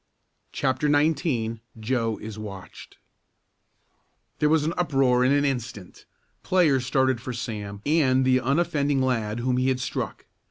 [0.51, 2.97] CHAPTER XIX JOE IS WATCHED
[4.39, 6.05] There was an uproar in an instant.
[6.41, 10.25] Players started for Sam and the unoffending lad whom he had struck.